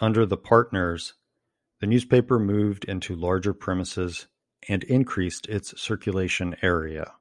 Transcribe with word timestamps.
Under 0.00 0.24
the 0.24 0.36
partners 0.36 1.14
the 1.80 1.88
newspaper 1.88 2.38
moved 2.38 2.84
into 2.84 3.16
larger 3.16 3.52
premises 3.52 4.28
and 4.68 4.84
increased 4.84 5.48
its 5.48 5.74
circulation 5.80 6.54
area. 6.62 7.16